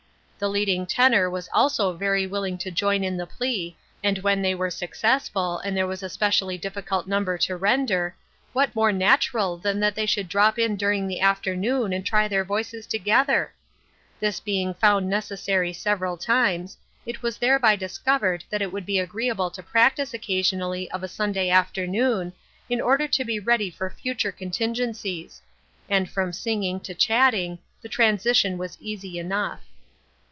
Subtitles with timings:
[0.41, 4.55] The leading tenor was also very willing to join in the plea, and when they
[4.55, 8.15] were successful, and there was a specially difficult num ber to render,
[8.51, 12.43] what more natural than that they should drop in during the afternoon and try their
[12.43, 13.53] voices together?
[14.19, 16.75] This being found necessary several times,
[17.05, 21.51] it was thereby discovered that it would be agreeable to practice occasionally of a Sunday
[21.51, 22.33] afternoon,
[22.67, 25.43] in order to be ready for future contingencies:
[25.87, 29.61] and from singing to chatting, the transition was easy enough.